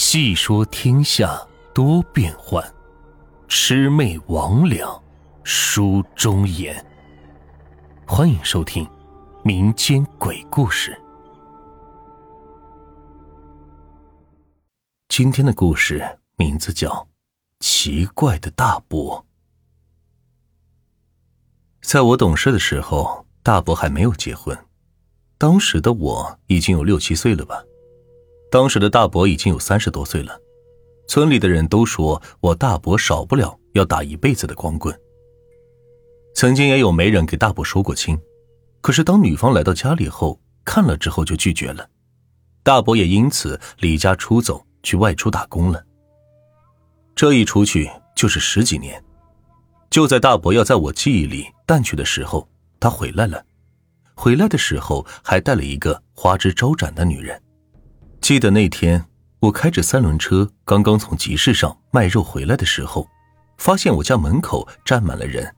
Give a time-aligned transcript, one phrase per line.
[0.00, 2.64] 细说天下多变幻，
[3.48, 5.02] 魑魅魍魉
[5.42, 6.86] 书中言。
[8.06, 8.88] 欢迎收听
[9.42, 10.96] 民间鬼故事。
[15.08, 16.88] 今天的故事名字叫
[17.58, 19.18] 《奇怪的大伯》。
[21.82, 24.56] 在我懂事的时候，大伯还没有结婚，
[25.36, 27.64] 当时的我已经有六七岁了吧。
[28.50, 30.40] 当时的大伯已经有三十多岁了，
[31.06, 34.98] 村里的人都说我大伯少不了要打一辈子的光棍。
[36.34, 38.18] 曾经也有媒人给大伯说过亲，
[38.80, 41.88] 可是当女方来到家里后，看了之后就拒绝了，
[42.62, 45.84] 大伯也因此离家出走去外出打工了。
[47.14, 49.02] 这一出去就是十几年，
[49.90, 52.48] 就在大伯要在我记忆里淡去的时候，
[52.80, 53.44] 他回来了，
[54.14, 57.42] 回来的时候还带了一个花枝招展的女人。
[58.28, 59.02] 记得那天，
[59.40, 63.08] 我开着三轮车刚刚从集市上卖肉回来的时候，
[63.56, 65.50] 发现我家门口站满了人，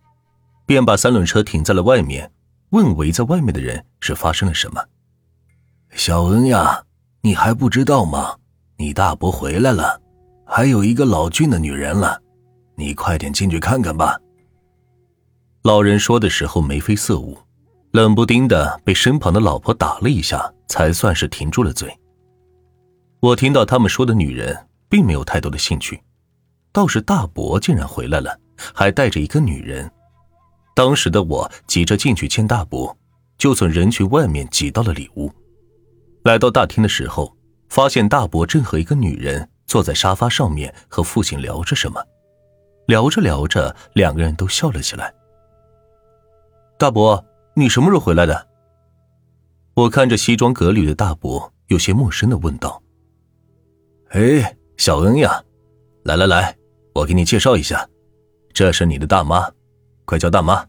[0.66, 2.30] 便把三轮车停在了外面，
[2.70, 4.80] 问围在外面的人是发生了什么。
[5.96, 6.84] 小恩呀，
[7.22, 8.36] 你还不知道吗？
[8.76, 10.00] 你大伯回来了，
[10.46, 12.22] 还有一个老俊的女人了，
[12.76, 14.16] 你快点进去看看吧。
[15.62, 17.36] 老人说的时候眉飞色舞，
[17.90, 21.92] 冷不丁的被身旁的老婆打了一下，才算是停住了嘴。
[23.20, 26.02] 我听到他们说的女人，并没有太多的兴趣，
[26.72, 28.34] 倒是大伯竟然回来了，
[28.74, 29.90] 还带着一个女人。
[30.74, 32.96] 当时的我急着进去见大伯，
[33.36, 35.30] 就从人群外面挤到了里屋。
[36.22, 37.36] 来到大厅的时候，
[37.68, 42.02] 发现大伯正和一个女人坐在沙发上面和父亲聊着什么，
[42.86, 45.12] 聊着聊着，两个人都笑了起来。
[46.78, 48.48] 大伯，你什么时候回来的？
[49.74, 52.79] 我看着西装革履的大伯，有些陌生的问道。
[54.10, 55.40] 哎，小恩呀，
[56.02, 56.56] 来来来，
[56.94, 57.88] 我给你介绍一下，
[58.52, 59.48] 这是你的大妈，
[60.04, 60.66] 快叫大妈。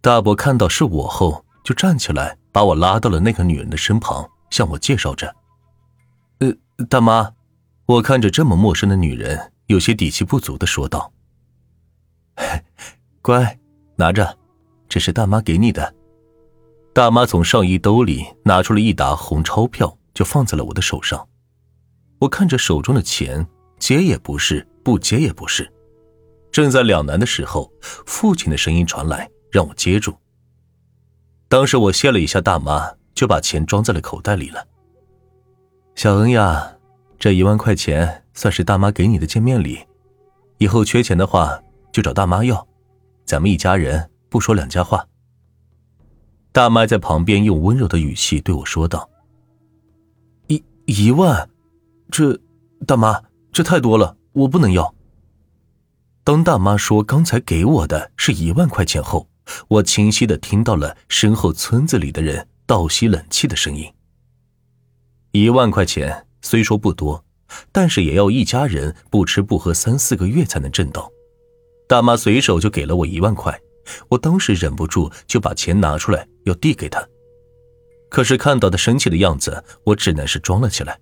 [0.00, 5.34] 大伯看到是我后，就站起来，把我拉到了那个女人的身旁，向我介绍着。
[6.38, 6.52] 呃，
[6.88, 7.32] 大妈，
[7.86, 11.12] 我看着这么陌生的女人，有些底气不足的说道
[13.20, 13.58] ：“乖，
[13.96, 14.38] 拿着，
[14.88, 15.92] 这是大妈给你的。”
[16.94, 21.28] 大妈从上衣兜里拿出了一沓红钞票，就放在了我的手上。
[22.18, 23.46] 我看着手中的钱，
[23.78, 25.70] 接也不是，不接也不是，
[26.50, 30.14] 正在两难的时候，父亲的声音传来，让我接住。
[31.48, 34.66] 当时我谢了一下大妈，就把钱装在了口袋里了。
[35.94, 36.76] 小恩呀，
[37.18, 39.78] 这一万块钱算是大妈给你的见面礼，
[40.58, 41.62] 以后缺钱的话
[41.92, 42.66] 就找大妈要，
[43.24, 45.06] 咱们一家人不说两家话。
[46.50, 49.08] 大妈在旁边用温柔的语气对我说道
[50.48, 51.48] ：“一一万。”
[52.10, 52.38] 这，
[52.86, 54.94] 大妈，这太多了，我不能要。
[56.24, 59.28] 当大妈说刚才给我的是一万块钱后，
[59.68, 63.90] 我清晰的听到了身后村子里的人倒吸冷气的声音。
[65.32, 67.24] 一万块钱虽说不多，
[67.72, 71.10] 但是也要一家人不吃不喝三四个月才能挣到。
[71.86, 73.58] 大妈随手就给了我一万块，
[74.08, 77.06] 我当时忍不住就把钱拿出来要递给她，
[78.10, 80.98] 可是看到她生气的样子，我只能是装了起来。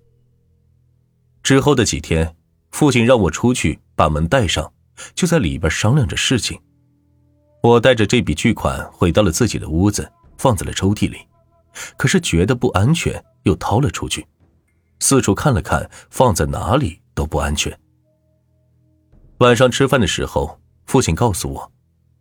[1.47, 2.35] 之后的几天，
[2.71, 4.69] 父亲让我出去把门带上，
[5.15, 6.59] 就在里边商量着事情。
[7.63, 11.19] 我带着这笔巨款回到了自己的屋子，放在了抽屉里。
[11.95, 14.27] 可是觉得不安全，又掏了出去，
[14.99, 17.73] 四处看了看，放在哪里都不安全。
[19.37, 21.71] 晚上吃饭的时候，父亲告诉我，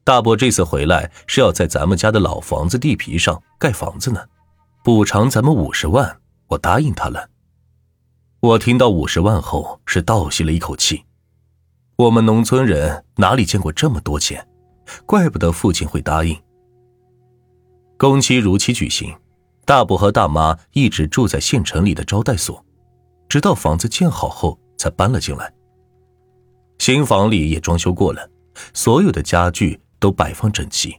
[0.04, 4.24] 大伯这次回来是要在咱们家的老房子地皮上盖房子呢，
[4.84, 6.20] 补偿咱们五十万。
[6.46, 7.28] 我答应他了。
[8.46, 11.02] 我听到五十万后是倒吸了一口气，
[11.96, 14.46] 我们农村人哪里见过这么多钱，
[15.04, 16.40] 怪不得父亲会答应。
[17.98, 19.12] 工期如期举行，
[19.64, 22.64] 大伯和大妈一直住在县城里的招待所，
[23.28, 25.52] 直到房子建好后才搬了进来。
[26.78, 28.30] 新房里也装修过了，
[28.72, 30.96] 所有的家具都摆放整齐。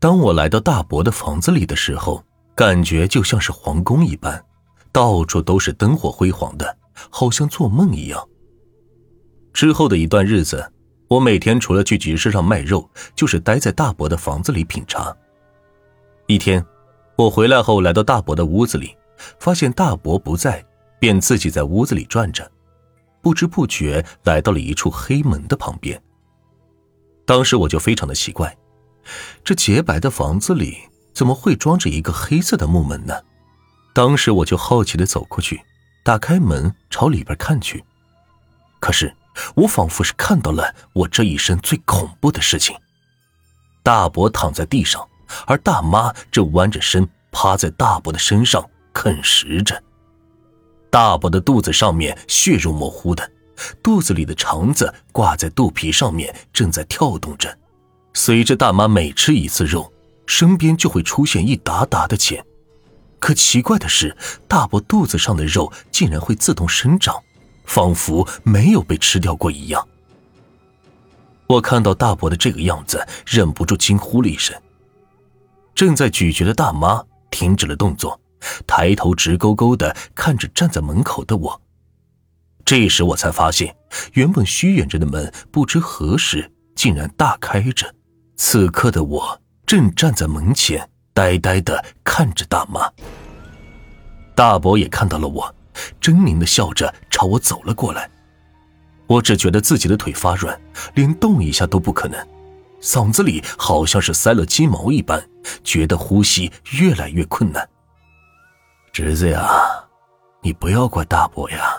[0.00, 2.24] 当我来到大伯的房子里的时候，
[2.56, 4.44] 感觉就像是皇宫一般。
[4.94, 6.78] 到处都是灯火辉煌的，
[7.10, 8.28] 好像做梦一样。
[9.52, 10.72] 之后的一段日子，
[11.08, 15.12] 我每天除了去集市上卖肉，就是待在大伯的房子里品茶。
[16.28, 16.64] 一天，
[17.16, 18.96] 我回来后来到大伯的屋子里，
[19.40, 20.64] 发现大伯不在，
[21.00, 22.48] 便自己在屋子里转着，
[23.20, 26.00] 不知不觉来到了一处黑门的旁边。
[27.26, 28.56] 当时我就非常的奇怪，
[29.42, 30.76] 这洁白的房子里
[31.12, 33.14] 怎么会装着一个黑色的木门呢？
[33.94, 35.62] 当时我就好奇的走过去，
[36.02, 37.84] 打开门朝里边看去。
[38.80, 39.14] 可是，
[39.54, 42.76] 我仿佛是看到了我这一生最恐怖的事情：
[43.84, 45.08] 大伯躺在地上，
[45.46, 49.80] 而大妈正弯着身趴在大伯的身上啃食着。
[50.90, 53.30] 大伯的肚子上面血肉模糊的，
[53.80, 57.56] 肚子里的肠子挂在肚皮上面，正在跳动着。
[58.12, 59.92] 随着大妈每吃一次肉，
[60.26, 62.44] 身边就会出现一沓沓的钱。
[63.24, 64.14] 可奇怪的是，
[64.46, 67.22] 大伯肚子上的肉竟然会自动生长，
[67.64, 69.88] 仿佛没有被吃掉过一样。
[71.46, 74.54] 我看到大伯的这个样子，忍不住惊呼了一声。
[75.74, 78.20] 正在咀嚼的大妈停止了动作。
[78.66, 81.62] 抬头直勾勾的看着站在门口的我，
[82.62, 83.74] 这时我才发现，
[84.12, 87.90] 原本虚掩着的门不知何时竟然大开着。
[88.36, 91.82] 此刻的我正站在门前，呆呆的
[92.16, 92.88] 看着大妈。
[94.36, 95.52] 大伯也看到了我，
[96.00, 98.08] 狰狞的笑着朝我走了过来。
[99.08, 100.56] 我只觉得自己的腿发软，
[100.94, 102.24] 连动一下都不可能，
[102.80, 105.28] 嗓子里好像是塞了鸡毛一般，
[105.64, 107.68] 觉得呼吸越来越困难。
[108.92, 109.84] 侄子呀，
[110.40, 111.74] 你不要怪大伯呀，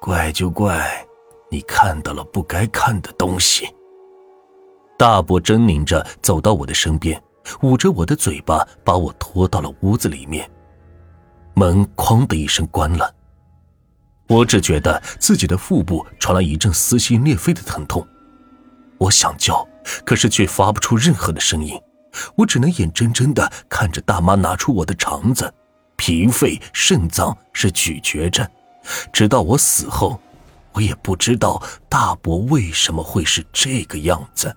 [0.00, 1.06] 怪就怪
[1.52, 3.72] 你看到了不该看的东西。
[4.98, 7.22] 大伯狰狞着走到我的身边，
[7.62, 10.50] 捂着我的嘴巴，把我拖到了屋子里面。
[11.54, 13.14] 门哐的一声关了，
[14.28, 18.06] 我只觉得自己的腹部传来一阵撕心裂肺的疼痛，
[18.98, 19.66] 我想叫，
[20.04, 21.80] 可是却发不出任何的声音，
[22.36, 25.52] 我只能眼睁睁的看着大妈拿出我的肠子。
[25.96, 28.50] 脾肺肾脏是咀嚼着，
[29.12, 30.20] 直到我死后，
[30.72, 34.54] 我也不知道大伯为什么会是这个样子。